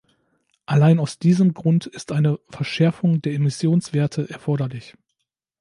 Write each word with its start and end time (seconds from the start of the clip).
Allein 0.65 0.97
aus 0.97 1.19
diesem 1.19 1.53
Grund 1.53 1.85
ist 1.85 2.11
eine 2.11 2.39
Verschärfung 2.49 3.21
der 3.21 3.33
Emissionswerte 3.35 4.27
erforderlich. 4.31 4.95